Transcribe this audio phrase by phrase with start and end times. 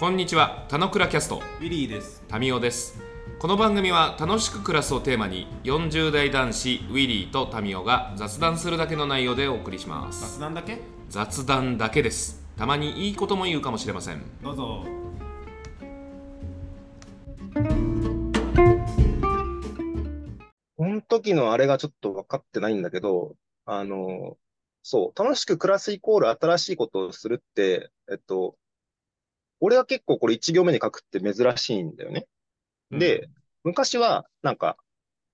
[0.00, 2.24] こんにちは、たのくらキャスト、ウィリーです。
[2.26, 3.02] タミオです。
[3.38, 10.38] この番組は楽しく暮らすをテーマに、40代男子ウィリーとタミオが雑談するだけの内容でお送りします。
[10.38, 10.78] 雑談だけ？
[11.10, 12.42] 雑談だけです。
[12.56, 14.22] たまにいいことも言うかもしれません。
[14.42, 14.86] どうぞ。
[20.78, 23.34] この時のあれがちょっと分かってないんだけど、
[23.66, 24.38] あの、
[24.82, 28.54] そう、楽しく暮らすイコール新しいことをするって、えっと、
[29.60, 32.26] 俺は結構これ1行目に書くって珍しいんだよね。
[32.90, 33.28] で、
[33.62, 34.76] 昔はなんか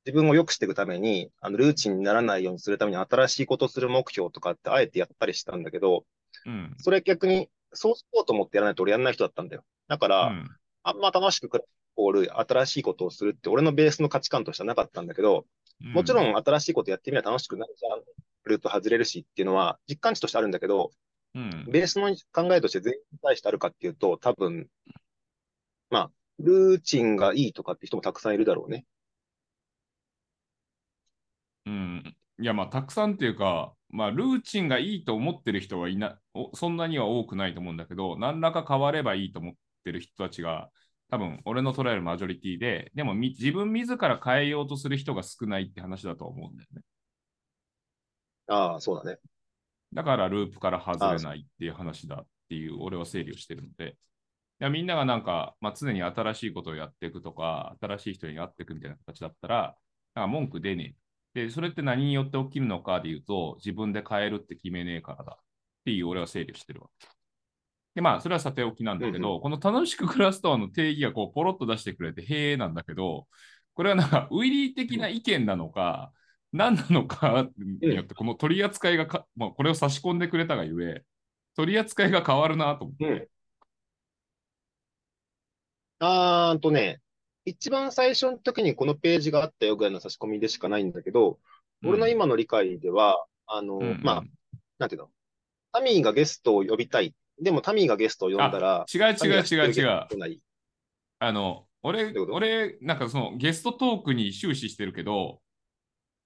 [0.04, 6.04] 自分を良くしていくために、あの、ルーチンにならないようにするために新しいことをする目標とかってあえてやったりしたんだけど、
[6.44, 6.74] うん。
[6.78, 9.64] それ逆にそうしようと思ってやらないと俺やんない人だったんだよ。
[9.88, 10.48] だから、うん
[10.88, 15.44] あんま楽しく暮らすイコール新しいことをするって俺のベースの価値観としてはなかったんだけど、
[15.80, 18.02] もちろん新しいことやってみれば楽しくなるじゃん。
[18.44, 20.92] ループ外れるしっていうのは実感値としてあるんだけど、
[21.36, 21.66] うん。
[21.70, 24.68] ベースの考えとして全員に対してあるかっていうと、多分、
[25.90, 28.86] まあ、ルーチンがいいとかって人もたくさんいるだろうね。
[31.66, 32.16] うん。
[32.38, 40.70] いや、まあ、たくさんっていうか、まあ、ルーチンがいいと思ってる人はいな、おそんなには多くないと思うんだけど、何らか変わればいいと思ってる人たちが、
[41.10, 46.82] 多分、俺の捉えるマジョリティで、でもみ、自分自ら変えようとする人が少ないって話だと思うんだよね。
[48.48, 49.18] ああ、そうだね。
[49.92, 53.96] だから、ループから外れないっていう話だっていう、俺は整理をしてるので、
[54.70, 59.76] みんながなんか、まあ、常に新しいことをやっていくとか、新しい人に会っていくみたいな形だったら、
[60.14, 60.96] なんか文句出ね
[61.34, 61.46] え。
[61.46, 65.44] で、それって何によって起きるのかで言うと、自分で変えるって決めねえからだっ
[65.84, 67.06] ていう俺は整理をしてるわけ。
[67.96, 73.26] で、まあ、それはさておきなんだけど、この楽しく暮らすとはの定義がこうポロッと出してくれて、へえなんだけど、
[73.74, 76.12] これはなんかウィリー的な意見なのか、
[76.52, 81.04] 何なのかによって、この取り扱いがか、 まあ、これを差し込んでくれたがゆえ、
[81.56, 83.04] 取り扱いが変わるなと思って。
[83.04, 83.28] うん。
[85.98, 87.00] あーんとね、
[87.44, 91.38] 一番最初の時にこのページがあったよぐらいの差し込みでしかないんだけど、
[91.84, 94.24] 俺の今の理解では、あの、うんまあ、
[94.78, 95.10] なんていうの、
[95.72, 97.14] タミーがゲストを呼びたい。
[97.40, 100.06] でもタミーがゲストを呼んだら、違う違う違う違う。
[100.10, 100.18] う。
[100.18, 100.40] ない。
[101.18, 105.40] あの、俺俺、なんかそのゲストトークに終始してるけど、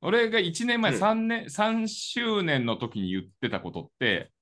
[0.03, 4.33] 俺が1年前、うん3年、3周年の時に言ってたことって、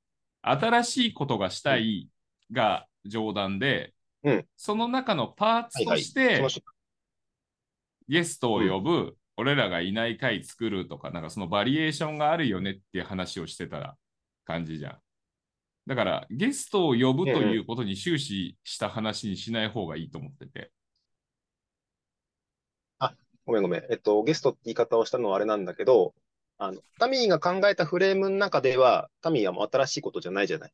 [0.43, 2.09] 新しいことがしたい
[2.53, 6.63] が冗談で、うんその中のパーツとしはいはい。
[8.09, 13.97] ゲストを呼ぶ、俺らがいない回作るとか、なんかそのバリエーションがあるよねっていう話をしてた
[14.45, 14.99] 感じじゃん。
[15.87, 20.73] だから、ゲストを呼ぶということに終始した話にしない方がいいと思ってて。
[23.49, 23.85] ごめんごめん。
[23.89, 26.13] えっと、ゲストって言い方をしたのはあれなんだけど、
[26.59, 30.73] あの、タミーが考えたフレームの中では、タミーはもう新しいことじゃないじゃない。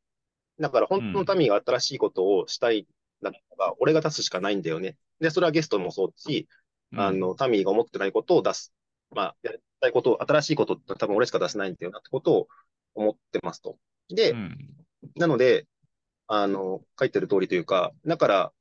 [0.59, 2.85] だから本当のタミーが新しいことをしたいん
[3.23, 4.97] だったら、俺が出すしかないんだよね。
[5.21, 6.49] で、それはゲストもそうだし、
[6.91, 8.73] うんあの、タミーが思ってないことを出す。
[9.13, 12.49] まあ、やりたいことを、新しいことって多分俺しか出せないんだよなってことを
[12.97, 13.79] 思ってますと。
[14.09, 14.59] で、うん
[15.15, 15.69] なので、
[16.27, 18.53] あの、書いてる通りというか、だから、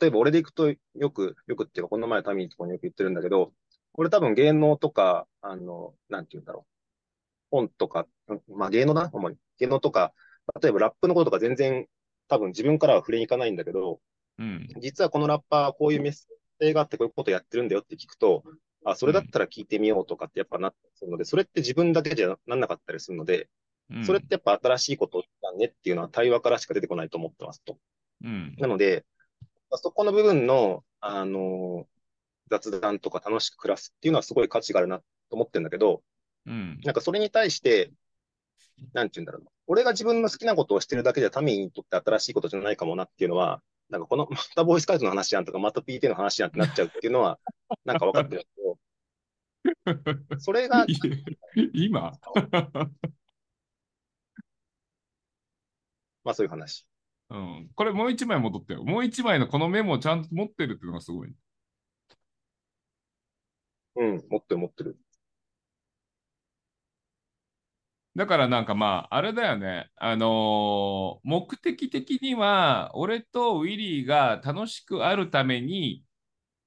[0.00, 3.52] 例えば俺で行くとよく、よくっていうか、この前タミーのところによく言ってるんだけど、
[3.94, 6.76] 俺多分芸能とか、あの、なんて言うんだろう。
[7.50, 9.36] 本とか、うんまあ芸能だな、主に。
[9.58, 10.12] 芸能とか、
[10.60, 11.86] 例えばラップのこととか全然
[12.28, 14.00] 多分自分からは触れに行かないんだけど、
[14.38, 18.44] うん実はこのラッパーはこういうメッセージがあってこういうことやってるんだよって聞くと、
[18.84, 23.48] あ、それだったら聞いてみようとかってやっぱなってするので、それって自分だけじゃなんなかったりするので、
[23.90, 27.78] うんそれってやっぱ新しいことだねっていうのは対話からしか出てこないと思ってますと。
[28.24, 29.04] うんなので、
[29.72, 31.86] そこの部分の、あの
[32.48, 36.02] 雑談とか楽しく暮らすっていうのはすごい価値があるなと思ってるんだけど、
[36.46, 37.90] うんなんかそれに対して、
[38.92, 39.50] なんて言うんだろうな。
[39.66, 47.38] 俺が自分の好きなことをしてるだけじゃタミーにとって新しいことじゃないかもなっていうのは、なんかこの、 またボーイスカウトの話やんとか、また PT の話やんってなっちゃうっていうのは、
[47.84, 48.78] なんか分かってるけど、
[50.38, 50.96] それが、い
[51.74, 52.12] 今？
[56.22, 56.86] まあそういう話。
[57.30, 58.84] うん、これもう一枚戻ってよ。
[58.84, 61.34] もう一枚のこのメモをちゃんと持ってるっていうのがすごい。
[63.96, 64.98] うん、持ってる持ってる。
[68.16, 69.90] だからなんかまあ、あれだよね。
[69.96, 76.02] あのー目的的には、俺とウィリーが楽しくあるために、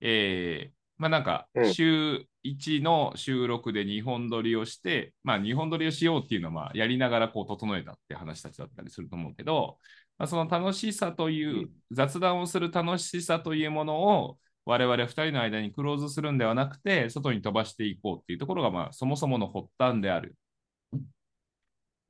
[0.01, 9.79] えー、まあなんかうん、週1の収録で2本撮りをして、まあ2本撮りをしようっていうのはまあやりながらこう整えたって話たちだったりすると思うけど、
[10.19, 11.69] まあ、その楽しさという、うん。
[11.91, 20.35] 雑談をする楽しさというものを我々2人の間にクローズするんではなくて、外に飛ばしていこうっていうところがまあそもそもの発端である。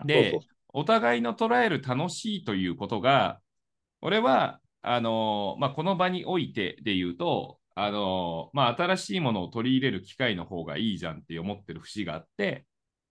[0.06, 0.50] で、そうそう。
[0.74, 3.40] お互いの捉える楽しいということが、
[4.02, 12.66] 俺はあのまあ、この場においてで言うと、あのまあ、新しいものを取り入れる機会の方がいいじゃんって思ってる節があって、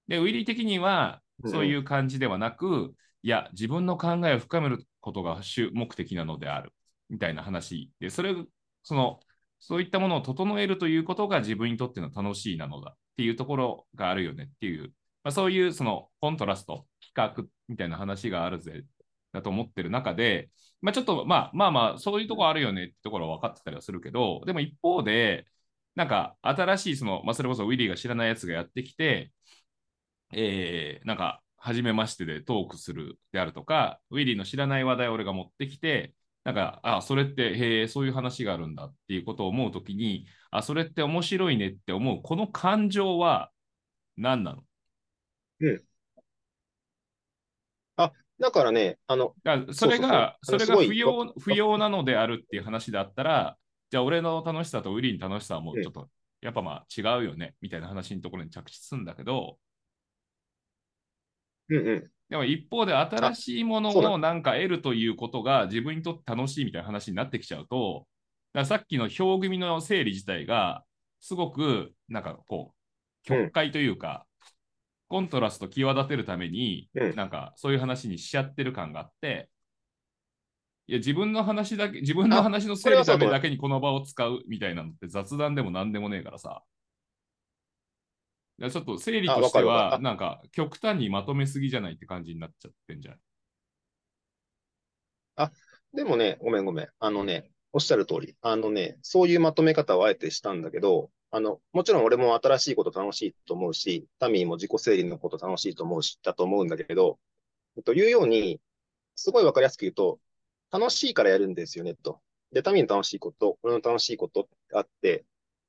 [0.08, 6.72] で、ウィリー的にはそういう感じではなく、うん、いや、自分の考えを深めることが主目的なのである、
[7.08, 8.34] みたいな話で、それ、
[8.82, 9.20] その、
[9.60, 14.92] そういったものを整えるということが自分にとっての楽しいなのだっていうところがあるよねっていう、
[15.24, 18.84] まあ、そういうそのコントラスト、比較みたいな話があるぜ
[19.32, 20.50] だと思ってる中で、
[20.80, 25.46] まあ、ちょっとまあまあまあ、そういうとこあるよねってところは分かってたりはするけど、でも一方で、
[25.96, 29.32] なんか新しいその、まあ、それこそウィリーが知らないやつがやってきて、
[30.32, 36.14] えー、なんか、初めましてでトークするであるとか、ウィリーの知らない話題を俺が持ってきて、
[36.44, 43.50] なんか、あ、それって、へえ、そういう話があるんだっていうことを思うときに、あ、それって面白いねって思う、この感情は
[44.16, 44.62] 何なの？
[45.60, 45.82] うん。
[47.96, 53.58] あ、だからね、あの、だそれが、それが不要不要なのであるっていう話だったら、
[53.90, 56.08] じゃあ俺の楽しさとウィリーの楽しさはもうちょっと、
[56.40, 59.58] やっぱまあ違うよね、みたいな話のところに着地するんだけど、
[61.70, 62.10] うんうん。
[62.28, 68.06] でも一方で新しいものをなんか得るということが自分にとって楽しいみたいな話になってきちゃうと、
[68.52, 70.84] ださっきの表組の整理自体が
[71.20, 74.48] すごくなんかこう、曲解というか、うん、
[75.08, 79.48] コントラスト際立てるために、うん、なんかそういう話にしちゃってる感があって、
[80.86, 86.62] いや自分の話だけ、自分の話の整理のためだけにこの場を使うみたいなのって雑談でも何でもねえからさ。
[88.58, 93.20] ちょっと整理としては、なんか極端にまとめすぎじゃないって感じになっちゃってんじゃない
[95.36, 95.52] あ、
[95.94, 96.88] でもね、ごめんごめん。
[96.98, 98.36] あのね、おっしゃる通り。
[98.40, 107.18] あのね、そういうまとめ方をあえてしたんだけど、あの、もちろん俺も新しいこと楽しいと思うし、タミーも自己整理のこと楽しいと思うし、だと思うんだけど、
[107.84, 108.60] というように、
[109.14, 110.18] すごいわかりやすく言うと、
[110.72, 112.20] 楽しいからやるんですよね、と。
[112.52, 115.24] で、タミーの楽しいこと、俺の楽しいことってあって、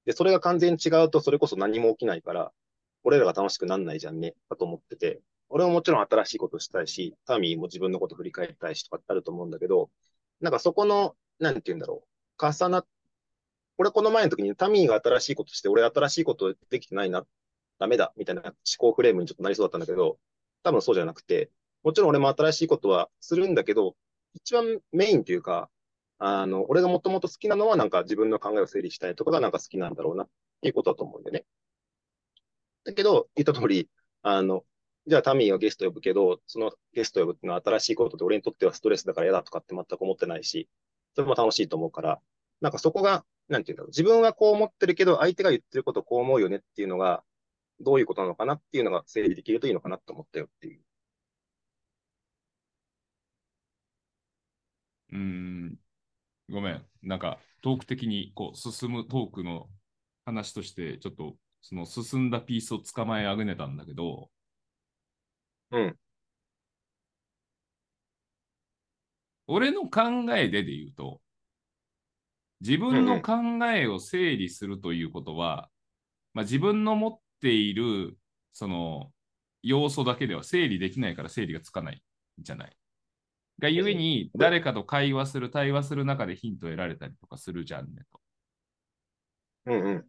[0.05, 2.51] で、それが完全に違うと、それこそ何も起きないから、
[3.03, 9.89] 俺らが楽しくなんないじゃんね、だと思ってて、俺ももちろん新しいことしたいし、タミーも自分のこと振り返りたいしとかってあると思うんだけど、
[10.41, 12.03] なんかそこの、なんて言うんだろ
[12.39, 12.85] う、重なっ、
[13.77, 17.25] 俺この前の時にタミーが新しいことして、俺新しいことできてないな、
[17.79, 20.19] ダメだ、みたいな思考フレームにちょっとなりそうだったんだけど、
[20.63, 21.49] 多分そうじゃなくて、
[21.83, 23.95] もちろん俺も新しいことはするんだけど、
[24.35, 25.69] 一番メインというか、
[26.19, 30.29] あの、俺がもともと好きなのはなんか自分の考えを整理したいとかがなんか好きなんだろうなっ
[30.61, 31.45] ていうことだと思うんでね。
[32.91, 33.89] だけど、言った通り、
[34.21, 34.65] あの、
[35.07, 40.69] じゃあタミーがゲスト呼ぶけど、そのゲスト呼ぶっていうのは新しいことで俺にとってはストレスだから嫌だとかって全く思ってないし、
[41.15, 42.21] それも楽しいと思うから、
[42.61, 47.23] なんかそこが、なんていうんだろう、自分はこう思ってるけど、相手が言ってることこう思うよねっていうのが、
[47.79, 50.81] どういうことなのかなっていうのが整理できるといいのかなと思ったよっていう。
[55.11, 55.77] うん、
[56.49, 56.85] ごめん。
[57.01, 59.69] なんか、トーク的にこう進むトークの
[60.25, 64.29] 話として、ちょっとその進んだピースを捕まえあぐねたんだけど、
[65.71, 65.99] うん。
[69.47, 70.01] 俺の考
[70.35, 71.21] えでで言うと、
[72.61, 73.33] 自分の考
[73.67, 75.69] えを整理するということは、
[76.33, 78.17] まあ、自分の持っている
[78.53, 79.11] その
[79.63, 82.03] 要素だけでは整理できないから整理がつかない
[82.39, 82.75] じゃない。
[83.59, 88.21] がゆえに誰かと会話する、対話する中でヒントを得られたりとかするじゃんねと。
[89.65, 90.05] うんうん。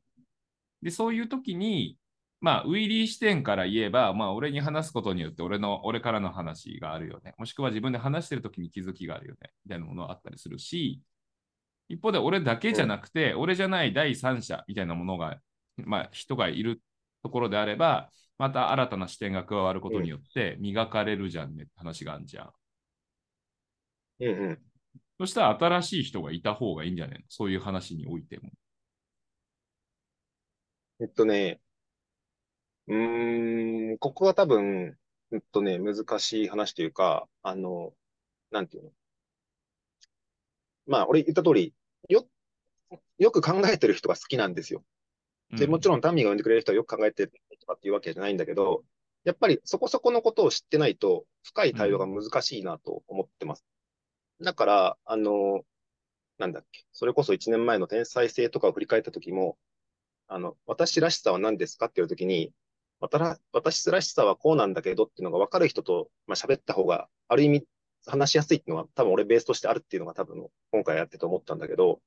[0.82, 1.98] で、そういう時に、
[2.40, 7.34] まあ、ウィリー視点から言えば、まあ、俺に話すことによって俺の、俺からの話があるよね。
[7.36, 9.50] もしくは自分で話してる時に気づきがあるよね。
[9.66, 11.02] みたいなものがあったりするし、
[11.88, 15.38] 一方で俺だけじゃなくて、うん、俺じゃない第三者みたいなものが、
[15.76, 16.80] まあ、人がいる
[17.22, 22.50] ところであれば、また新たな視点が加わることによって磨かれるじゃんねって話があるじゃん。
[24.20, 24.58] うんうん。
[25.18, 27.24] そしたら新しい人がいた方がいいんじゃないの？
[27.28, 28.50] そういう話においても。
[31.00, 31.60] えっとね、
[32.88, 34.96] うーん、ここが多分、
[35.32, 37.92] えっとね、難しい話というか、あの、
[38.50, 38.90] なんていうの？
[40.86, 41.72] まあ、俺言った通り、
[42.08, 42.26] よ、
[43.18, 44.84] よく考えてる人が好きなんですよ。
[45.52, 48.84] で、もちろんタミーが呼んでくれる人はよく考えてるとかっていうわけじゃないんだけど、
[49.24, 53.64] やっぱりそこそこのことを知ってないと、深い対話が難しいなと思ってます。
[54.42, 55.62] だから、あの、
[56.38, 59.58] なんだっけ、それこそ1年前の天才性とかを振り返った時も、
[60.30, 62.52] あの、私らしさは何ですかっていうときに、
[63.52, 67.66] 私らしさはこうなんだけどっていうのが分かる人と、まあ、喋った方が、ある意味
[68.06, 72.00] 話しやすいっていうのは多分俺ベースとしてあるっていうのが多分今回やってて思ったんだけど、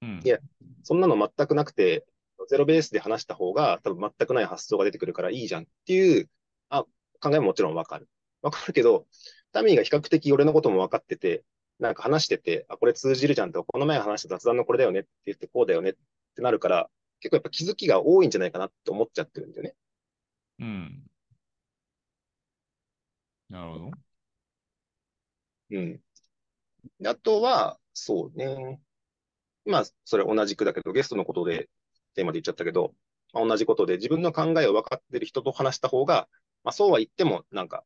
[0.00, 0.38] うん、いや、
[0.82, 2.06] そんなの全くなくて、
[2.48, 6.30] ゼロベースで話した方が多分全くない発想が出てくるからいいじゃんっていう
[6.70, 6.84] あ
[7.20, 8.08] 考えももちろん分かる。
[8.40, 9.06] 分かるけど、
[9.52, 11.44] タミーが比較的俺のことも分かってて、
[11.80, 15.94] なんか話してて、あ、これ通じるじゃんと、この前話した雑談のこれだよねって言って、こうだよねっ
[16.34, 19.74] てなるから、結構やっぱ気づきが多いんじゃないかなって思っちゃってるんだよね。
[20.60, 21.02] うん。
[23.48, 23.90] なるほど。
[25.70, 26.00] うん。
[27.00, 28.80] であとは、そうね。
[29.66, 31.68] まあ、それ同じくだけど、ゲストのことで、
[32.14, 32.94] テーマで言っちゃったけど、
[33.32, 36.28] まあ、同じことで自分の考えを分かってる人と話した方が、
[36.64, 37.84] まあ、そうは言っても、なんか、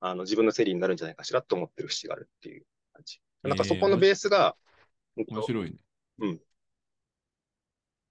[0.00, 3.20] あの、自分の整理になるんじゃないかしらと思ってる節があるっていう感じ。
[3.42, 4.56] なんかそこのベースが、
[5.16, 5.76] 面白いね。
[6.18, 6.40] うん。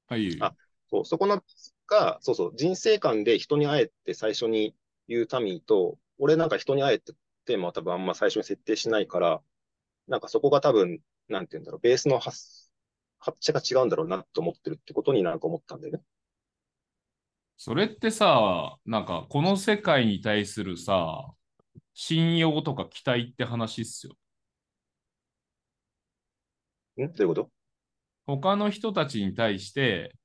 [0.08, 0.54] はい、あ
[0.90, 1.44] そう、そこの
[1.88, 4.76] が、そうそう、人生観で人に会えって最初に
[5.08, 7.14] 言うタミーと、俺なんか人に会えって
[7.46, 9.42] テーマは多分あんま最初に設定しないから、
[10.08, 12.70] なんかそこが多分、なんて言うんだろう、ベースの発、
[13.20, 16.04] 発射が違うんだろうなと思ってるってことになんか思ったんだよね。
[17.58, 21.34] それってさ、なんかこの世界に対するさ、
[21.94, 24.14] 信用とか期待って話っすよ。
[26.98, 27.08] ん？
[27.08, 27.63] どういうこと？
[28.26, 30.16] 他の人たちに対して、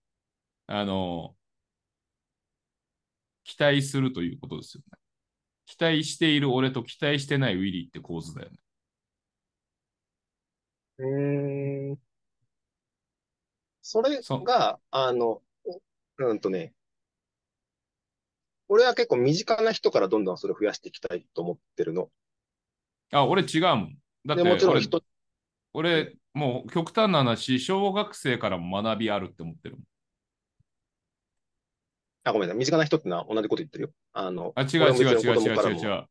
[0.66, 1.36] あの、
[3.44, 4.98] 期待するということですよね。
[5.66, 8.58] 期待している俺と期待してないウィリーって構図だよね。
[10.98, 11.98] うーん。
[13.82, 15.42] それそうが、あの、
[16.18, 16.74] うんとね、
[18.68, 22.10] 俺は結構身近な人からどんどんそれを増やしていきたいと思ってるの。
[23.12, 23.98] あ、俺違うもん。
[24.26, 25.02] だってで、もちろん俺人、
[25.74, 29.84] 俺、もう極端な話、小学生からも学びあるって思ってるもん。
[32.24, 32.58] あ、ごめんなさい。
[32.58, 33.90] 身近な人ってのは同じこと言ってるよ。
[34.12, 36.04] あの、あ、違う違う違う違う違う違う。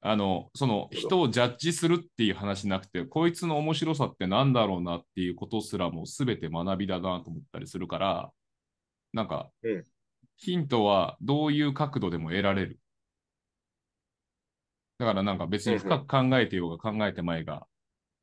[0.00, 8.30] あの、その人をジャッジするっていう話なくて、こいつの面白さってなんだろうなっていうことすらも全て学びだなと思ったりするから、
[9.12, 9.84] なんか、うん
[10.40, 12.78] ヒントはどういう角度でも得られる。
[14.98, 17.66] だからなんか別に深く考えてようが考えてまいが、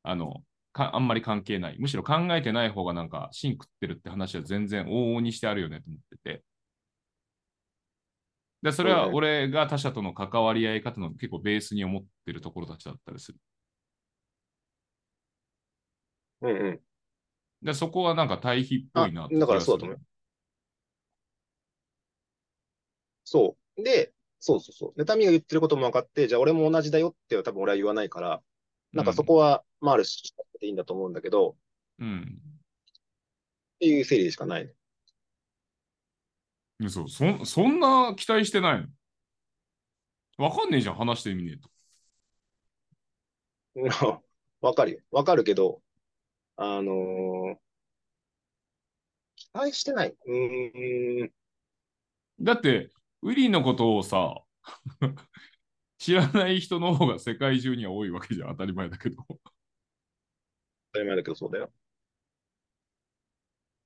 [0.02, 0.40] あの、か
[0.78, 1.76] あんまり関係ない。
[1.78, 6.44] むしろ考えてない方がなんか芯食ってるって話は全然往々にしてあるよねと思ってて。
[8.62, 13.38] で、それは俺が他者との関わり合い方の結構ベースに思ってるところたちだったりする。
[16.42, 16.80] うんうん。
[17.62, 20.00] で、そこはなんか対比っぽいなってあだからそうだと思う
[23.24, 23.82] そう。
[23.82, 24.98] で、そうそうそう。
[24.98, 28.42] で、タミが言ってることも分かって、じゃあ俺も同じだよって多分俺は言わないから、
[28.92, 31.56] なんかそこは、まあある種、でいいんだと思うんだけど、
[31.98, 32.40] うん。
[33.76, 34.72] っていう整理でしかないね。
[36.80, 36.90] うん。
[36.90, 38.86] そう、そんそんな期待してないの？
[40.38, 41.68] わかんねえじゃん、話してみねえと。
[43.74, 43.90] うん
[44.62, 44.98] わかるよ。
[45.10, 45.82] わかるけど、
[46.56, 47.58] あのー
[49.34, 50.14] 期待してない。
[50.26, 51.32] うーん。
[52.40, 52.90] だって、
[53.22, 54.34] ウィリーのことをさ、
[55.98, 59.24] 知らない人の方が世界中には多いわけじゃん、当たり前だけど。
[60.96, 61.70] 当たり前だけどそうだよ。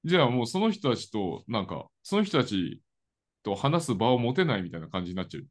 [0.05, 2.81] じゃあもうその人たちと、なんか、その人たち
[3.43, 5.47] と話す場を持てないみたいな感じになっちゃう。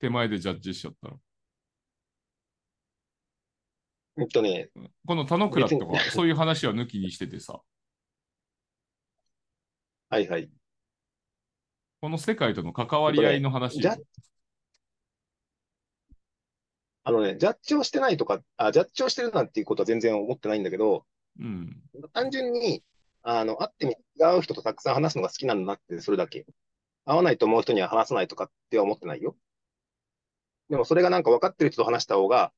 [0.00, 1.16] 手前でジャッジしちゃったら。
[4.18, 4.70] えっとね、
[5.06, 7.60] この田之倉とかそういう話は抜きにしててさ、
[10.08, 10.50] はいはい。
[12.00, 13.98] この世界との関わり合いの話ジャッ
[17.02, 21.06] あのね、ジャッジをしてないとか、あ、ジャッジをしてるなんていうことは全然思ってないんだけど、
[21.38, 21.82] うん。
[22.12, 22.82] 単純に、
[23.22, 26.46] あの、会ってみ、違う人とたくさん話すのが好きなんだなって、それだけ。
[27.06, 29.36] 会わないと思う人には話さないとかっては思ってないよ。
[30.68, 32.52] でもそれがなんか分かってる人と話した方が、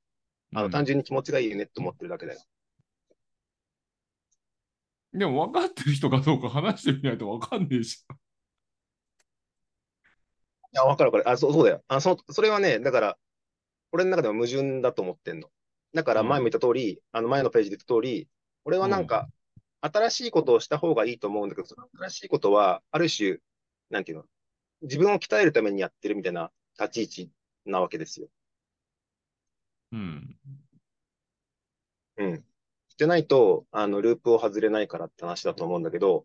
[0.55, 2.41] あの、単純に気持ちがいいよねって思ってるだけだよ。
[5.15, 8.05] でも分かってる人かどうか話してみないと分かんねえし。
[10.75, 11.31] いや、分かる分かる。
[11.31, 11.85] あ、そう、そうだよ。
[11.89, 13.19] あ、そ、それはね、だから、
[13.93, 15.49] 俺の中では矛盾だと思ってんの。
[15.95, 18.29] だから前も言った通り、あの前のページで言った通り、
[18.65, 19.29] 俺はなんか、
[19.81, 23.39] 新しいことをした方がいいと思うんだけど、その新しいことは、ある種、
[23.91, 24.25] なんていうの、
[24.83, 27.31] 自分を鍛えるためにやってるみたいな立ち位置
[27.67, 28.29] なわけですよ。
[29.93, 30.37] うん。
[32.17, 32.45] うん。
[32.97, 36.25] じゃないと、あの、ループを外れないからって話だと思うんだけど、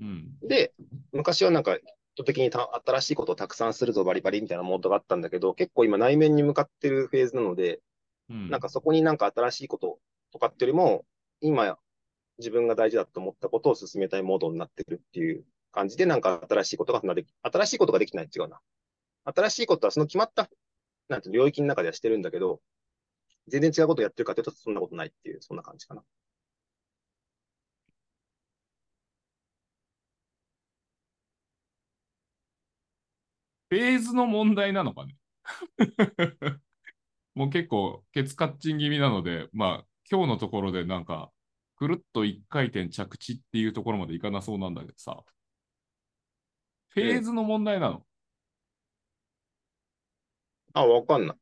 [0.00, 0.38] うん。
[0.42, 0.72] で、
[1.12, 1.78] 昔はなんか、
[2.18, 7.80] 意図的にた新しいことをたくさんするぞ、バリバリみたいなモードがあったんだけど、結構今内面に向かってるフェーズなので、
[8.28, 8.50] うん。
[8.50, 10.00] なんかそこになんか新しいこと
[10.32, 11.04] とかってよりも、
[11.40, 11.78] 今
[12.38, 18.58] 自分が大事だと思ったことを進めたいモードになってるっていう感じで、なんか新しいことができ、新しいことができない違うな。
[19.24, 20.50] 新しいことはその決まった、
[21.08, 22.60] なんて領域の中ではしてるんだけど、
[23.46, 26.02] 全然違うことをやってるかというとそんなことないっていう、そんな感じかな。
[33.70, 35.16] フェーズの問題なのかね。
[37.34, 41.30] もう結構、ケツカッチン気味なので、まあ、今日のところでなんか、
[41.76, 45.22] くるっと一回転着地っていうところまでいかなそうなんだけどさ、
[46.88, 48.04] フェーズの問題なの。
[50.72, 51.36] あ、わかんない。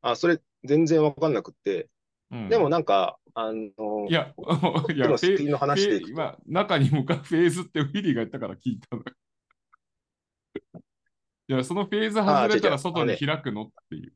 [0.00, 1.88] あ、それ全然わかんなくって。
[2.30, 4.34] うん、でもなんか、あの、いや、
[4.92, 9.12] いや、のフェスピンの話でいくと今、中に向かうフェーズってウィリーが言ったから聞いたのよ。
[11.48, 13.64] いや、そのフェーズ外れたら外に開くの？
[13.64, 14.12] っていう。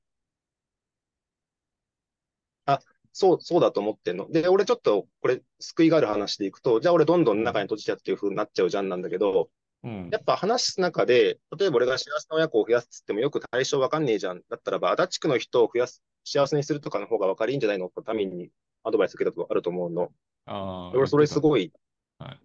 [3.13, 4.31] そう、そうだと思ってんの。
[4.31, 9.51] で、俺ちょっと、これ、救いがある話でいくと、じゃあ俺どんどん中に閉じちゃうっていう風になっちゃうじゃんなんだけど、
[9.85, 14.41] うんやっぱ話す中で、例えば俺が幸せな親子を増やすっつってもよく対象わかんねえじゃん。
[14.49, 18.49] だったらば、足立区の人を増やす、幸せにするとかの方が分かりいいんじゃないのために
[18.85, 20.13] アドバイス受けたことあると思うの。
[20.47, 21.73] あー俺それすごい
[22.19, 22.41] はい、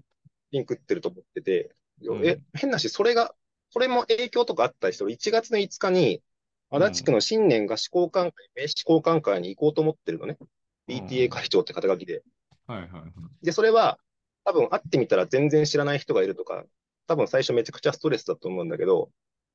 [0.52, 3.36] リンクってると思ってて、うんえ、変なし、それが、
[3.70, 6.22] それも影響とかあったりして、俺1月の5日に、
[6.70, 10.38] 足立区の新年合宿交換会、名刺交換会に行こうと思ってるのね。
[10.40, 10.48] うん
[10.88, 12.24] PTA 会長って肩書きで。
[12.66, 13.04] はいはいはい。
[13.46, 14.00] で、それは、
[14.44, 16.64] 多分会ってみたら全然知らない人がいるとか、
[17.06, 19.10] 多分最初めちゃくちゃストレスだと思うんだけど、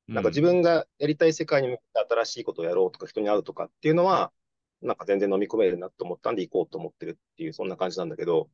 [0.07, 4.31] なんか自分がやりたい世界に向けて新しいことをやろうとか、人に会うとかっていうのは、
[4.81, 8.49] なんか全然飲み込めるなと思ったんで行こうと思ってるっていう、そんな感じなんだけど、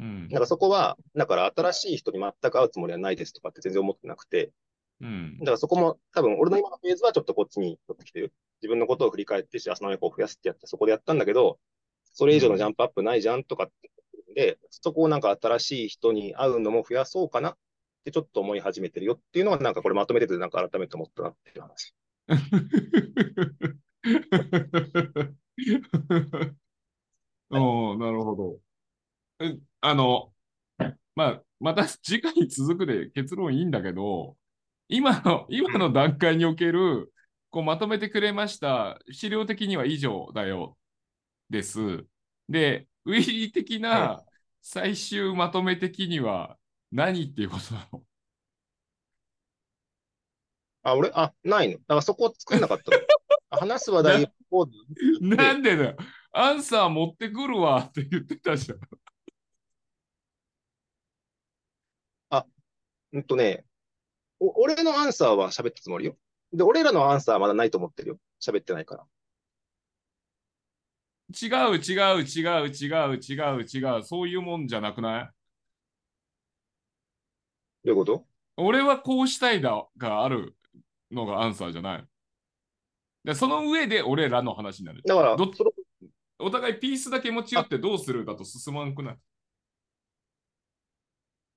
[0.00, 4.50] うん、なんかそこは、だから新しい人に全く会うつもりはないですとかって全然思ってなくて、
[5.00, 8.32] うんだからそこも多分俺の今のフェーズはちょっとこっちに寄ってきてる。
[8.60, 11.60] 自分のことを振り返って幸せな親子を増やすってやってそこでやったんだけど、
[12.12, 13.90] それ以上のジャンプアップないじゃんとかって
[14.34, 17.56] で、そこをなんか新しい人に会うのも増やそうかなっ
[18.04, 21.92] てちょっと思い始めてるよっていうのはなんかこれまとめててなんか改めて思ったなっていう話。
[27.50, 28.60] おーなるほど。
[29.40, 30.32] えあの、
[31.16, 34.36] まあ、また次回に続くで結論いいんだけど、
[34.88, 37.12] 今の、今の段階における、
[37.50, 38.98] こうまとめてくれました。
[39.10, 40.78] 資料的には以上だよ。
[41.50, 42.06] です。
[42.48, 44.22] で、ウィリー的な
[44.62, 46.58] 最終まとめ的には
[46.90, 48.02] 何っていうことなの？
[50.82, 51.74] あ、俺、あ、ないの？
[51.74, 52.98] だからそこを作んなかったの。
[53.50, 54.68] あ話す話題をこ
[55.20, 55.96] うなんでだよ。
[56.32, 58.78] アンサー持ってくるわって言ってたじゃん。
[63.12, 63.64] うんとね、
[64.40, 66.16] お俺のアンサーは喋ったつもりよ。
[66.52, 68.18] で、俺らのアンサーはまだないと思ってるよ。
[68.40, 69.04] 喋ってないから。
[71.30, 75.24] 違う違う違う違う違う違うそういうもんじゃなくない？
[75.24, 75.30] ど
[77.84, 78.24] ういうこと？
[78.56, 80.56] 俺はこうしたいだがある
[81.10, 82.04] のがアンサーじゃない。
[83.24, 85.02] でその上で俺らの話になる。
[85.04, 85.52] だから、ど
[86.38, 89.18] お互いピースだけ持ち寄ってどうするだと進まんくない？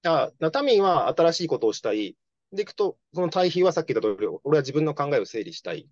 [0.04, 2.18] あ、ナタミンは新しいことをしたい。
[2.52, 5.90] でいくと、その対比はさっき言った通り、俺は自分の考えを整理したい。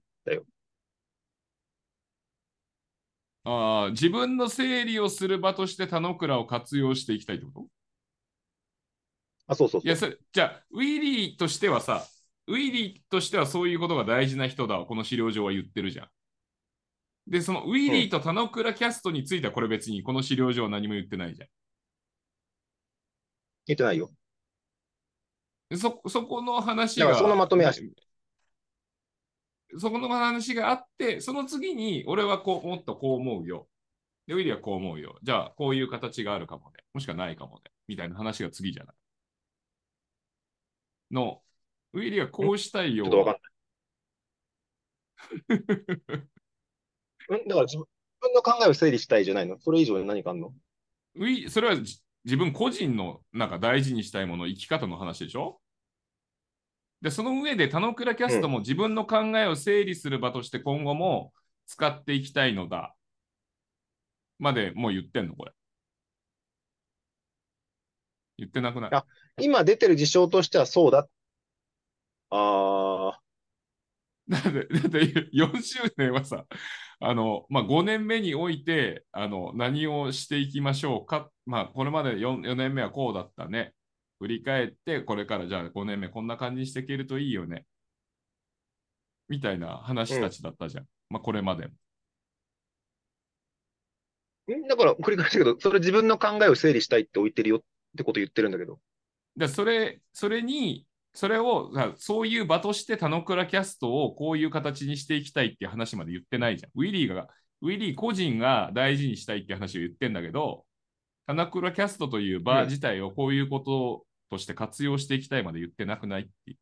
[3.45, 7.67] ああ、自分の整理をする場として田之倉を活用していきたいってこと？
[9.48, 9.88] あ、そうそうそう。
[9.88, 12.06] いや、それじゃあ、ウィリーとしてはさ、
[12.48, 16.10] ウィリーとしてはそういうことが大事な人だわ、この資料上は言ってるじゃん。
[17.28, 21.50] で、そのウィリーと田之倉キャストについてはこれ別にこの資料上は何も言ってないじゃん。
[23.67, 24.12] 言ってないよ。
[25.69, 27.73] でそそこの話が、そのまとめは
[29.77, 33.67] そこの話があって、その次に俺はこうもっとこう思うよ。
[34.25, 35.17] で、ウィリーはこう思うよ。
[35.23, 36.77] じゃあ、こういう形があるかもね。
[36.93, 37.71] もしくはないかもね。
[37.88, 38.95] みたいな話が次じゃない。
[41.12, 41.41] の、
[41.93, 43.12] ウィリーはこうしたいよちょっ。
[43.12, 43.41] とわかんない。
[47.29, 49.60] うんだから自分の考えを整理したいじゃないの？
[49.60, 50.53] それ以上に何かあんの？
[51.15, 55.60] ウィそれはじ自分個人のなんか大事にしたいもの、生き方の話でしょ？
[57.01, 61.34] で、その上で、田之倉キャストも自分の考えを整理する場として今後も
[61.65, 62.93] 使っていきたいのだ。
[64.38, 65.53] までもう言ってんの、これ。
[68.38, 68.89] 言ってなくない？
[68.93, 69.05] あ
[69.41, 71.08] 今出てる事象としてはそうだ。
[72.32, 73.19] あ
[74.30, 76.46] だって、だって4周年はさ、
[77.00, 81.32] あの、まあ、5年目において、あの、何をしていきましょうか。
[81.46, 83.74] まあ、これまで 4, 4年目はこうだったね。
[84.20, 87.65] 振り返って、これからじゃあ5年目こんな感じにしていけるといいよね。
[89.30, 90.86] みたいな話たちだったじゃん。
[91.10, 91.70] まあ、これまで
[94.68, 97.62] だから繰り返したけど、それ自分の考えを整理したいって置いてるよっ
[97.98, 98.80] てこと言ってるんだけど。
[99.36, 106.72] で、それ、それに、それを、そういう場として田之倉キャストをこういう形にしていきたいっていう話まで言ってないじゃん。
[106.76, 107.28] ウィリーが、
[107.62, 110.65] ウィリー個人が大事にしたいって話を言ってんだけど、
[111.28, 116.56] 田之倉キャストという場自体をこういうこととして活用していきたいまで言ってなくないってい。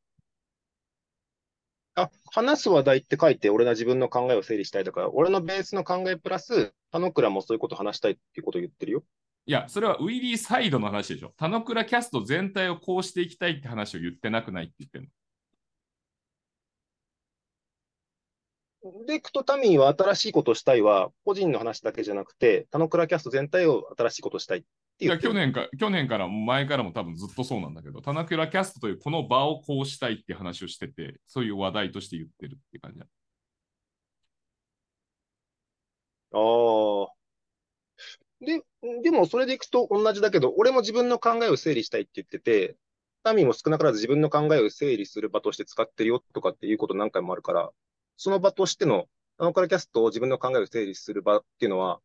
[1.95, 9.03] あ、話す話題って書いて、俺が自分の考えを整理したいだか、俺のベースの考えプラス、田野倉もそういうこと話したいっていうことを言ってるよ。
[9.47, 11.33] いや、それはウィリーサイドの話でしょ。
[11.37, 15.09] 田之倉キャスト全体をこうしていきたいって話を言ってなくないって言ってる
[18.83, 19.05] の。
[19.05, 24.61] で、クトタミーは新しいことしたいは、個人の話だけじゃなくて、田野倉キャスト全体を新しいことしたいっ
[24.99, 25.33] ていや言ってる。
[25.33, 33.05] 去年か去年から前からも多分ずっとそうなんだけど、田之倉キャストというこの場をこうしたいって話をしてて、そういう話題として言ってるって感じだ。
[36.33, 36.37] あ
[37.13, 37.16] あ。
[38.41, 38.61] で、
[39.03, 42.77] でもそれでいくと同じだけど、俺も自分の考えを整理したいって言ってて、
[43.23, 47.71] タミーも少なからず自分の考えを整理する場として使ってるよとかっていうこと何回もあるから、
[48.15, 49.05] その場としての、
[49.37, 51.99] あのからキャストを自分の考えを整理する場っていうのは、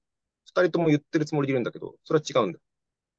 [0.47, 2.59] 二人とも言ってるつもりでいるんだけど、それは違うんだ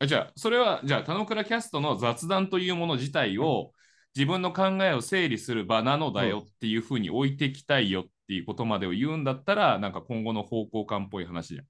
[0.05, 3.71] じゃあ、それは、じゃあ、田之倉キャストの雑談というもの自体を
[4.15, 11.65] 自分の考えを整理する場なのだよっていうふうに置いていきたいよっていうことまでを言うんだったら、なんか今後の方向感っぽい話じゃん。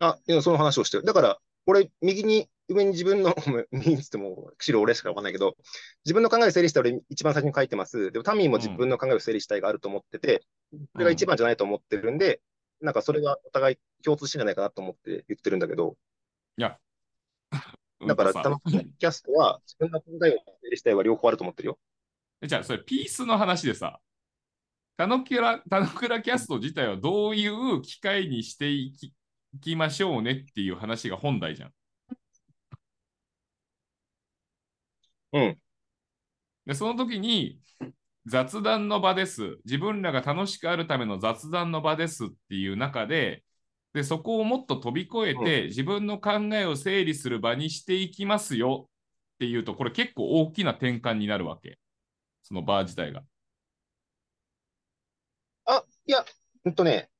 [0.00, 1.04] あ、いやその話をしてる。
[1.04, 3.34] だから、俺、右に、上に自分の、
[3.70, 5.56] 右にっつっても、白俺しかわかんないけど、
[6.04, 8.10] 自分の考えを整理した俺一番最初に書いてます。
[8.10, 10.42] でも、タミーも自分の考えを整理したいがあると思ってて、
[10.92, 12.40] それが一番じゃないと思ってるんで、
[12.80, 15.98] なんかそれがお互い共通してんじゃないかなと思って言ってるんだけど、
[16.56, 16.78] いや。
[18.06, 21.78] だから、うんとさタマキャストは自分の考えを整理したいは両方あると思ってるよ。
[22.42, 24.00] じゃあ、それピースの話でさ、
[24.96, 29.12] 田之倉キャスト自体はどういう機会にしていきい
[29.60, 31.72] きましょうねっていう話が本題じゃん。
[35.32, 35.60] うん。
[36.66, 37.60] で、その時に
[38.26, 39.58] 雑談の場です。
[39.64, 43.44] 自分らが楽しくあるための雑談の場ですっていう中で、
[43.92, 48.88] で、そこをもっと飛び越えて、自分の考えを整理する場にしていきますよ
[49.34, 51.78] っていうと、これ結構大きな転換になるわけ。
[52.42, 53.22] その場自体が。
[55.64, 56.24] あ、いや、
[56.64, 57.10] うんとね、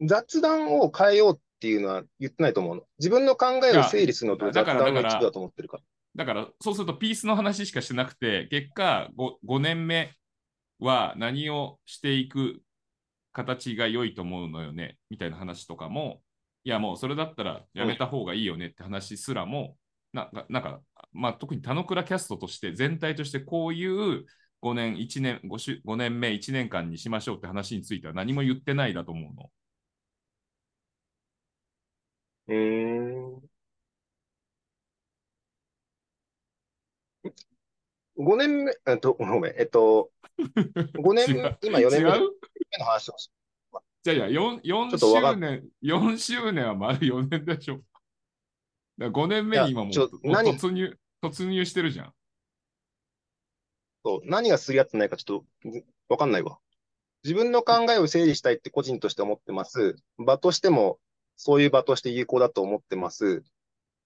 [0.00, 2.82] 雑談を変えようっていうのは言ってないと思うの。
[2.98, 5.82] 自分の考えを整理するのと雑いやだからだから談の一部だと思ってるから。
[6.16, 10.12] だから、そうするとピースの話しかしてなくて、結果5、5年目
[10.80, 12.62] は何をしていく
[13.32, 16.20] 形が良いと思うのよね、みたいな話とかも、
[16.64, 19.76] いや、もうそれだったらやめた方がいいよねって話すらも、
[20.12, 20.80] なななんか、
[21.12, 24.24] まあ、特に田之倉キャストとして、全体としてこういう
[24.62, 29.50] 5年、1年、5, 週5年目、1年間にしましょうって話については何も言ってないだと思うの。
[32.50, 33.40] うーん。
[38.18, 42.30] 5年目、えっと、ごめん、えっと、 5年違う、今4年目違う？
[42.78, 43.30] の話をし
[44.02, 47.80] じゃあいや 4, 4ちょっとわかん周年、4周年は丸4年でしょ。
[48.98, 50.52] だ5年目に今もういやちょもう何？
[50.58, 52.14] 突入突入してるじゃん。
[54.04, 56.58] そう何がすり合ってないかちょっとずわかんないわ。
[57.22, 59.96] 自分の考えを整理したいって個人として思ってます。
[60.18, 60.98] 場としても
[61.42, 63.42] そういう場として有効だと思ってます。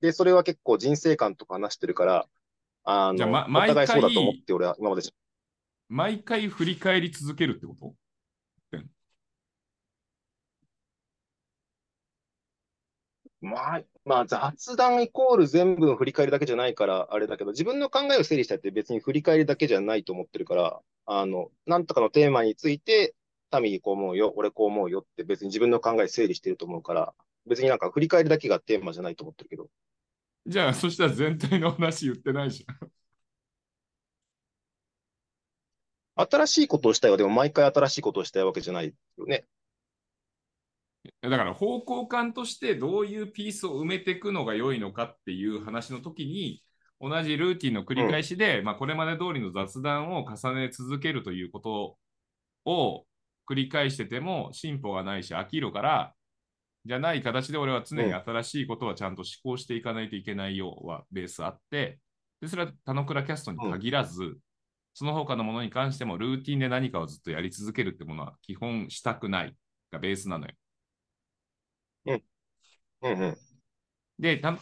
[0.00, 2.28] で、それは結構人生観とか話してるから、
[2.84, 5.02] あの、じゃあまお互いそうだと思毎回って俺は今まで
[5.88, 7.94] 毎回振り返り続けるってこと？
[13.40, 23.14] まあ、まあ、雑談イコール全部の振り返りだけじゃないから、あれだけど、自分の考えを整理したいって別に振り返りだけじゃないと思ってるから、あの、なんとかのテーマについて、
[23.50, 27.14] タミーこう思うよ、俺こう思うよって別に自分の考え整理してると思うから、
[27.46, 29.68] 別になんか振り返りだけがテーマじゃないと思ってるけど、
[30.46, 32.90] じゃあ、そしたら全体の話言ってないじゃん。
[36.16, 39.46] 新しいことをしたいは、でも毎回新しいことをしたいわけじゃないよね。
[41.22, 46.62] だから方向感としてどういうピースを埋めていくのが良いのかっていう話の時に
[47.00, 51.98] 同じルーティンの繰り返しで、まあ、これまで通りの雑談を重ね続けるということ
[52.64, 53.04] を
[53.48, 56.14] 繰り返してても進歩がないし飽きるから
[56.84, 61.98] じゃない形で俺は常に新しいことはちゃんと思考していかないといけないようはベースあって
[62.40, 64.38] でそれは田之倉キャストに限らず、
[64.92, 69.56] その他のものに関してもルーティンで何かをずっとやり続けるってものは基本したくない
[69.90, 70.52] がベースなのよ。
[73.02, 73.36] うんうん。
[74.18, 74.58] で、た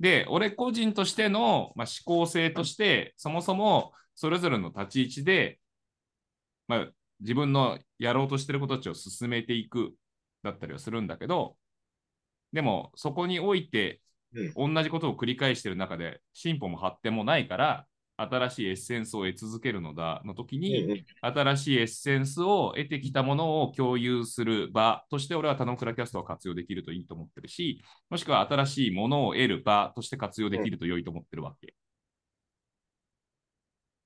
[0.00, 5.60] で俺個人としての、まあ、思考性として、そもそもそれぞれの立ち位置で、
[6.68, 6.88] まあ、
[7.20, 9.94] 自分のやろうとしてることたちを進めていく
[10.42, 11.56] だったりはするんだけど、
[12.56, 14.00] でもそこにおいて
[14.54, 31.74] 同じことを繰り返している中で進歩も発展もないから、新しいエッセンスを得続けるのだの時に、新しいエッセンスを得てきたものを共有する場として俺は田之倉キャストは活用できるといいと思ってるし、もしくは新しいものを得る場として活用できると良いと思ってるわけ。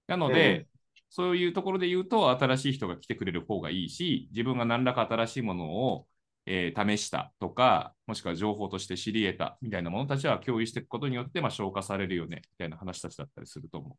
[0.08, 0.66] なので、
[1.08, 6.08] そういうところで言うと、新しい人が来てくれる方がいいし、自分が何らか新しいものを、
[6.46, 13.96] えー試したとか、もしくは情報として知り得たみたいなものたちは共有していくことによって、まあ、消化されるよねみたいな話たちだったりすると思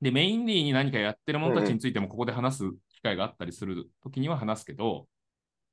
[0.00, 0.04] う。
[0.04, 5.06] で、メインリーに何かやってる者たちについてもここで話す機会があったりするときには話すけど、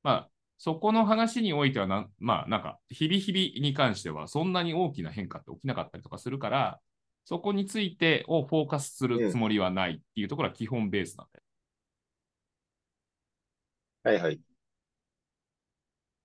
[0.03, 6.81] まあ、そこの話においてはな、まあ、なんか、日々日々に関しては、そんなに大きな変化って起きなかったりとかするから、
[7.25, 11.43] そこについてをフォーカスするつもりはないっていうところは基本ベースなんだよ。
[14.03, 14.41] はいはい。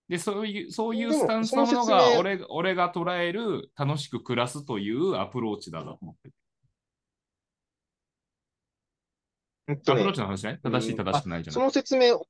[0.08, 6.34] で、そういう、そういうスタンスのものが俺が、俺が捉える楽しく暮らすというアプローチだと思ってる。
[9.68, 10.60] うんとねアプローチの話ね？
[10.62, 11.68] 正しい正しくないじゃそない。
[11.68, 12.26] の説明を、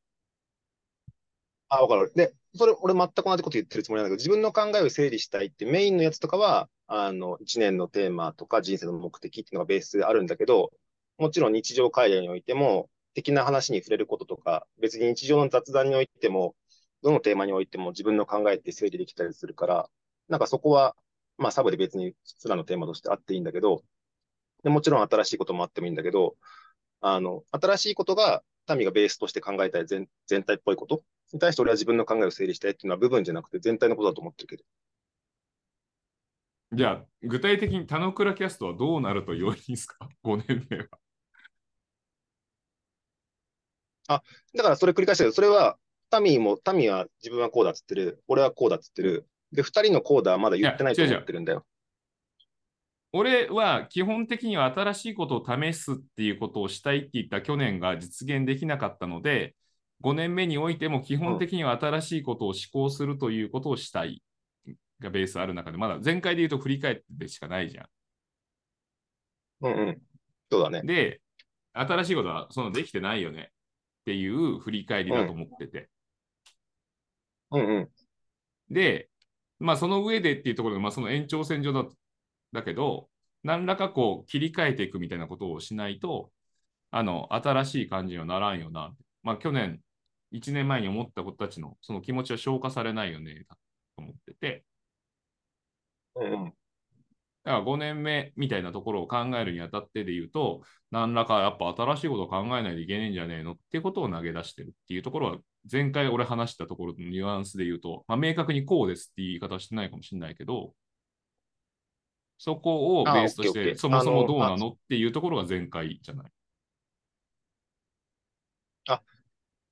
[1.68, 2.12] あ、わかる。
[2.14, 10.70] で、それ、俺全く同じこと言ってるつもりなんだけど、自分の考えを整理したいってメインのやつとかは、あの、一年のテーマとか人生の目的っていうのがベースであるんだけど、
[11.18, 16.54] もちろん日常会話においても、的な話に触れることとか、別に日常の雑談においても、
[17.04, 19.90] どのテーマにおいても自分の考えって整理できたりするから、
[20.28, 20.96] なんかそこは、
[21.36, 23.84] まあサブで別に普通のテーマとしてあっていいんだけど、
[24.62, 26.34] でもちろん新しいこともあってもいいんだけど、
[27.02, 34.64] あの、新しいことが、民がベースとして考えたい全全体っぽいことに対して俺は自分の考えを整理したいっていうのは部分じゃなくて全体のことだと思ってるけど。
[36.72, 40.88] じゃあ、具体的に田野倉キャストはどうなると良いですか ?5 年目は。
[44.54, 45.76] だからそれ繰り返したけど、それは、
[46.20, 49.26] 民も、民は自分はこうだっつってる、俺はこうだっつってる。
[49.52, 51.64] で、二人のこうだはまだ言ってないと思ってるんだよ。
[53.16, 59.54] 俺は基本的には新しいことを試すっていうことをしたいって言った去年が実現できなかったので、
[60.00, 64.20] 5年目においても基本的には新しいことを試行するということをしたい
[64.98, 67.86] がベースある中で、まだ前回で言うと振り返ってしかないじゃん。
[69.60, 70.02] うんうん。
[70.50, 70.82] そうだね。
[70.82, 71.20] で、
[71.72, 75.88] 新しいことはそのできてないよねっていう振り返りだと思ってて。
[77.50, 77.90] うんうん。
[78.74, 79.10] で、
[79.60, 81.84] まあその上でっていうところで、まあその延長線上だ
[82.52, 83.10] だけど、
[83.44, 86.32] 何らかこう切り替えていくみたいなことをしないと、
[86.92, 88.96] あの、新しい感じにはならんよな。
[89.22, 89.82] まあ去年、
[90.32, 93.56] 1年前に思ったことたちのその気持ちは消化されないよね、と
[93.98, 94.66] 思ってて、
[96.16, 96.50] うんうん。
[96.50, 96.52] だ
[97.52, 105.38] から5年目みたいなところを考えるにあたってで言うと、何らかやっぱ新しいことを考えないといけねえんじゃねえのってことを投げ出してるっていうところは、
[105.70, 110.74] 前回俺話したところのニュアンスで言うと、まあ、明確にこうですって言い方はしてないかもしれないけど、
[112.38, 116.32] そこをベースとして、そもそもどうなのっていうところが前回じゃない。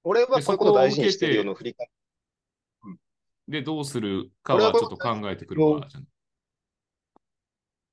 [0.05, 1.89] 俺はこういうことを大事にしてるよの振り返
[3.49, 6.09] で、どうするかはちょっと考えてくるわじゃない。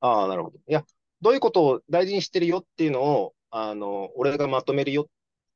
[0.01, 0.57] ああ、なるほど。
[0.57, 0.85] いや、
[1.21, 5.05] どういうことを大事にしてるよっていうのを、あの、俺がまとめるよっ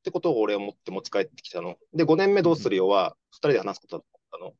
[0.04, 1.76] てことを俺は思って持ち帰ってきたの。
[1.94, 4.54] で、5年目どうするよは、2人で話すことだったの。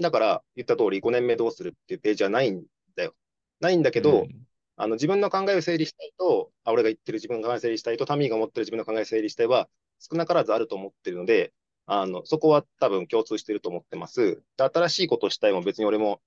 [0.00, 2.64] だから、言った通り、5年目どうするっていうページはないん
[2.96, 3.14] だよ。
[3.60, 4.48] ないんだけど、うん
[4.80, 11.52] あの、自分の考えを整理したいと、あ、俺が言ってる自分の考えを整理したいと、タミーが持ってる自分の考えを整理したいは、少なからずあると思ってるので、
[11.86, 14.40] あの、そこは多分共通してると思ってます。
[14.56, 16.20] で新しいことをしたいも別に俺も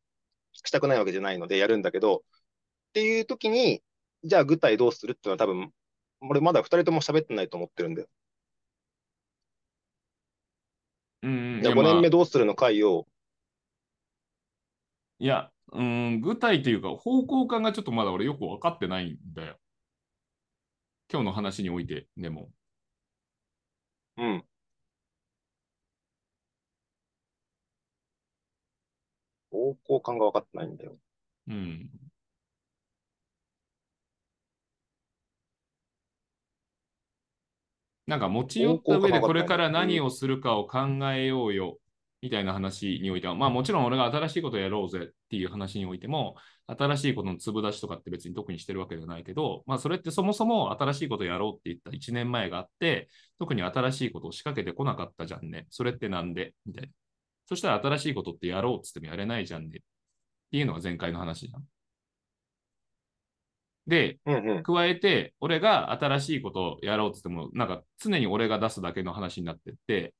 [0.52, 2.18] したくないわけじゃないのでやるんだけど、
[2.90, 3.82] っていう時に、
[4.26, 5.72] じゃあ具体どうするっていうのは多分、
[6.22, 8.10] 俺まだ二人とも喋ってないと思ってるんだよ。
[11.24, 13.08] うん、いでや5年まあ目どうするの回を、
[15.20, 19.58] いや、うん、具体というか、方向感がちょっとまだ俺よく分かってないんだよ。
[21.12, 22.52] 今日の話において、でも。
[24.18, 24.46] うん。
[29.52, 30.98] 方向感が分かってないんだよ。
[31.48, 31.90] うん。
[38.08, 40.80] なんか持ち寄った上でこれから何をするかを考
[41.14, 41.78] えようよ
[42.22, 46.36] みたいな話においては、まあもちろん俺が新しいことやろうぜっていう話においても、
[46.68, 53.10] 新しいことの粒出しとかって別に特にしてるわけではないけど、まあそれってそもそも新しいことやろうって言った1年前があって、
[53.40, 55.66] 特に新しいことを仕掛けてこなかったじゃんね。
[55.70, 56.54] それってなんで？
[56.66, 56.90] みたいな。
[57.48, 59.72] そしたら新しいことってやろうっつってもやれないじゃんねっ
[60.52, 61.64] ていうのが前回の話じゃん。
[63.88, 64.64] で、うんうん。
[64.64, 70.14] 加えて、俺が新しいことをやろうっつっても、なんか常に俺が出すだけの話になってって、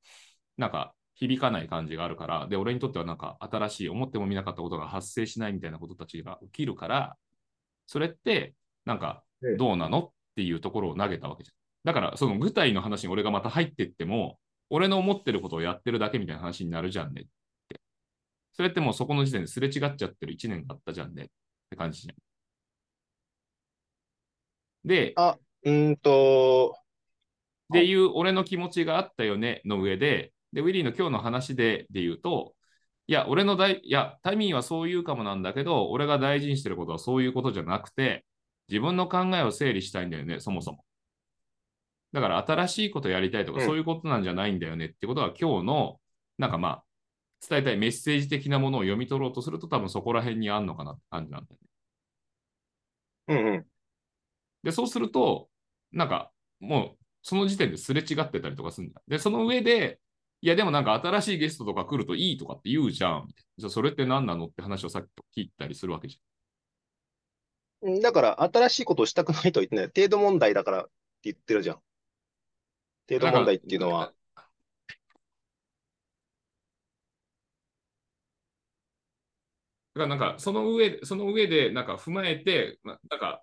[0.56, 7.16] なんか響かない感じがあるから、で、俺にとってはなんか新しい、思ってもみなかったことが発生しないみたいなことたちが起きるから、
[7.86, 11.54] それって、なんかええどうなのっていうところを投げたわけじゃん。
[11.84, 14.38] だから、その具体の話に俺がまた入ってっても、
[14.70, 17.24] 俺の思ってることをやってるだけみたいな話になるじゃんねっ
[17.68, 17.80] て。
[18.54, 21.26] それってもうそこの時点ですれ違っちゃってる1年があったじゃんねっ
[21.70, 22.31] て感じじゃん。
[24.84, 26.74] で、あうーんと、
[27.68, 32.54] っていう俺の気持ちがあったよねの上で、で、ウィリーの今日の話でで言うと、
[33.06, 38.24] いや、俺の大、いや、タミーはそう言うかもなんだけど、俺が大事にしてることはそういうことじゃなくて、
[38.68, 40.84] 自分の考えを整理したいんだよね、そもそも。
[42.12, 46.00] だから新しいことやりたいとか、うんそういうことなんじゃないんだよねってことは、今日の、
[46.38, 46.84] なんかまあ、
[47.48, 51.68] 伝えたいメッセージ的なものを読み取ろうとすると、多分そこら辺にあんのかなって感じなんだよね。
[53.28, 53.71] うんうん。
[54.62, 55.48] で、そうすると、
[55.92, 59.02] なんか、もう、その時点ですれ違ってたりとかするんだ。
[59.08, 60.00] で、その上で、
[60.40, 63.28] いや、でもなんか新しいゲストとか来るといいとかって言うじゃん。
[63.58, 66.20] じゃあ、それって何なのって話をさっき聞いたりするわけじ
[67.82, 69.86] うんだから、新しいことをしたくないとは言ってない。
[69.86, 70.92] 程度問題だからって
[71.24, 71.82] 言ってるじゃん。
[73.08, 74.12] 程度問題っていうのは、
[79.94, 83.42] だからなんか、その上、その上で、なんか踏まえて、ななんか、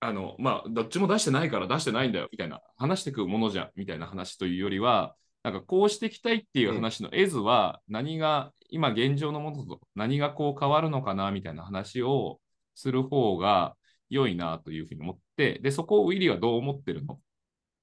[0.00, 12.40] あの、まあ、どっちも出してないから出してないんだよ、みたいな、話してくものじゃん、みたいな話というよりは、なんかこうしていきたいっていう話の絵図は、何が、今現状のものと何がこう変わるのかな、みたいな話を
[12.74, 13.76] する方が
[14.10, 17.14] 良いなというふうに思って、で、そこをウィリーはどう思ってるの？
[17.14, 17.18] っ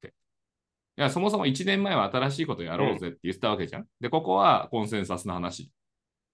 [0.02, 0.10] て。
[0.10, 0.12] い
[1.02, 3.88] や、そもそも1年前は新しいことやろうぜって言ってたわけじゃん。
[4.00, 5.72] で、ここはコンセンサスの話。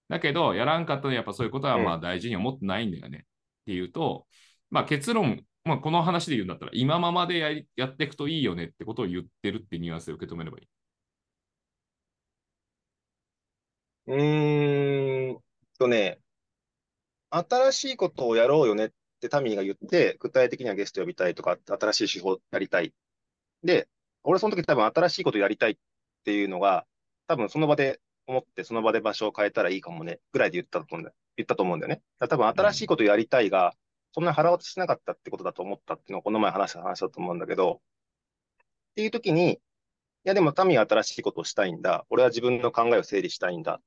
[0.08, 3.18] だけど、やらんかったらやっぱそういうことはまあ大事に思ってないんだよね
[3.62, 4.26] っていうと、
[4.70, 10.68] まあ結論、まあこの話で言うんだったら、今ままでややっていくといいよねってことを言ってるってニュアンスで受け止めればいい。
[14.06, 15.40] うーん
[15.78, 16.18] とね、
[17.30, 22.92] 新しいことをやろうよねってタミーが言って、具体的にはゲスト呼びたいとか、新しい手法やりたい。
[23.64, 23.88] で、
[24.24, 25.76] 俺その時多分新しいことやりたいっ
[26.24, 26.86] ていうのが、
[27.28, 31.12] 多分その場で思って、その場で場所を変えたらいいかもね、ぐらいで言ったと思うんだ。
[31.36, 32.02] 言ったと思うんだよね。
[32.18, 33.74] 多分新しいことやりたいが、
[34.12, 37.80] そんな腹落ちしなかったってことだと思ったっていうのをこの前話した話だと思うんだけど、
[38.92, 39.58] っていう時に、い
[40.24, 42.06] やでもタミーは新しいことをしたいんだ。
[42.10, 43.80] 俺は自分の考えを整理したいんだ。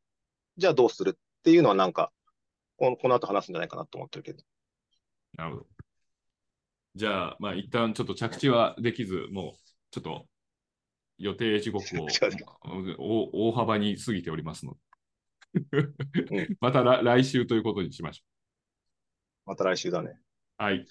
[0.57, 2.11] じゃあどうするっていうのはなんか、
[2.77, 4.43] このこの後話すんじゃないかなと思ってるけど。
[5.37, 5.67] なるほど。
[6.95, 9.53] じゃあ、まあ一旦ちょっと着地はできず、もう
[9.91, 10.25] ちょっと
[11.17, 12.07] 予定時刻を
[13.49, 14.77] 大幅に過ぎておりますの
[15.53, 18.23] でん また来来週ということにしましょ
[19.45, 20.17] また来週だね。
[20.59, 20.63] う。
[20.63, 20.85] はい。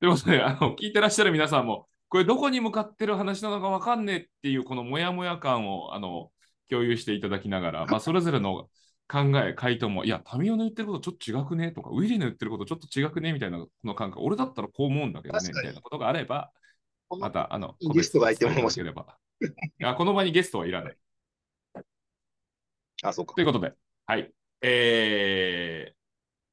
[0.00, 6.30] ということで、あの聞いてらっしゃる皆さんも、これどこに向かってる話なのかわかんねえっていうこのモヤモヤ感をあの
[6.70, 8.68] 共有していただきながら、まあ、それぞれの
[9.10, 11.72] 考え、回答も、いや、タミオの言ってることちょっと違くね？
[11.72, 13.32] とか、ウィリーの言ってることちょっと違くね？
[13.32, 15.48] みたいなこの感覚、俺だったらこう思うんだけどね？
[15.48, 16.50] みたいなことがあれば、
[17.18, 19.68] また、あの、ゲストがいても個別に伝えていただければ。
[19.80, 20.96] いや、この場にゲストはいらない。
[23.02, 23.44] あ、そうかとい。
[23.44, 23.72] うことで、
[24.04, 24.30] はい。
[24.60, 25.97] えー、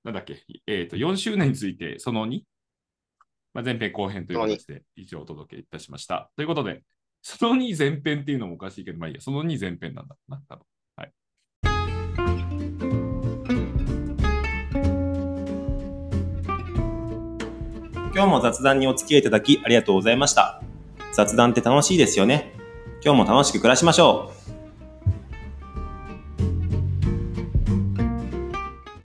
[0.05, 2.41] なんだっけ、えっ、と、4周年について、その2、
[3.55, 6.29] まあ、前編後編という形で以上お届けいたしました。
[6.35, 6.83] ということで、
[7.23, 10.63] その2前編っていうのもおかしいけど、まあいいや、その2前編なんだな、多分。
[10.95, 11.11] はい。
[18.13, 20.61] 今日も雑談にお付き合いいただきありがとうございました。
[21.13, 22.53] 雑談って楽しいですよね。
[23.03, 24.54] 今日も楽しく暮らしましょう。